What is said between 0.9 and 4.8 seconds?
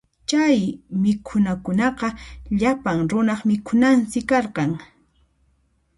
mikhunakunaqa llapan runaq mikhunansi karqan.